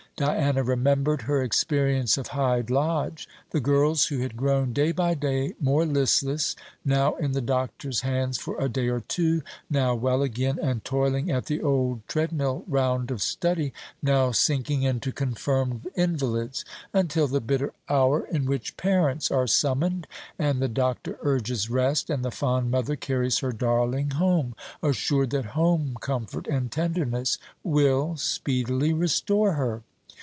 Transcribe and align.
Diana 0.17 0.61
remembered 0.61 1.23
her 1.23 1.41
experience 1.41 2.15
of 2.15 2.27
Hyde 2.27 2.69
Lodge: 2.69 3.27
the 3.49 3.59
girls 3.59 4.05
who 4.07 4.19
had 4.19 4.37
grown 4.37 4.71
day 4.71 4.91
by 4.91 5.15
day 5.15 5.55
more 5.59 5.83
listless, 5.83 6.55
now 6.85 7.15
in 7.15 7.31
the 7.31 7.41
doctor's 7.41 8.01
hands 8.01 8.37
for 8.37 8.55
a 8.61 8.69
day 8.69 8.87
or 8.87 8.99
two, 8.99 9.41
now 9.67 9.95
well 9.95 10.21
again 10.21 10.59
and 10.61 10.85
toiling 10.85 11.31
at 11.31 11.47
the 11.47 11.59
old 11.63 12.05
treadmill 12.07 12.63
round 12.67 13.09
of 13.09 13.19
study, 13.19 13.73
now 14.03 14.31
sinking 14.31 14.83
into 14.83 15.11
confirmed 15.11 15.87
invalids; 15.95 16.63
until 16.93 17.27
the 17.27 17.41
bitter 17.41 17.73
hour 17.89 18.27
in 18.27 18.45
which 18.45 18.77
parents 18.77 19.31
are 19.31 19.47
summoned, 19.47 20.05
and 20.37 20.61
the 20.61 20.67
doctor 20.67 21.17
urges 21.23 21.67
rest, 21.67 22.11
and 22.11 22.23
the 22.23 22.29
fond 22.29 22.69
mother 22.69 22.95
carries 22.95 23.39
her 23.39 23.51
darling 23.53 24.11
home, 24.11 24.53
assured 24.83 25.31
that 25.31 25.45
home 25.57 25.97
comfort 25.99 26.45
and 26.45 26.71
tenderness 26.71 27.39
will, 27.63 28.15
speedily 28.17 28.93
restore 28.93 29.53
her. 29.53 29.81